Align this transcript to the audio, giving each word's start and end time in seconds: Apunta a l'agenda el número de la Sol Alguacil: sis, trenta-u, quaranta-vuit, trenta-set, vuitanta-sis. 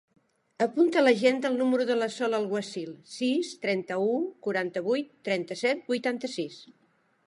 Apunta 0.65 0.95
a 1.01 1.03
l'agenda 1.03 1.51
el 1.51 1.59
número 1.59 1.85
de 1.91 1.97
la 1.99 2.07
Sol 2.15 2.37
Alguacil: 2.39 2.89
sis, 3.19 3.53
trenta-u, 3.67 4.11
quaranta-vuit, 4.49 5.17
trenta-set, 5.31 5.89
vuitanta-sis. 5.95 6.63